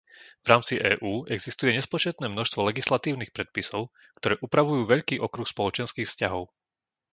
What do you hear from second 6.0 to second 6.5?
vzťahov.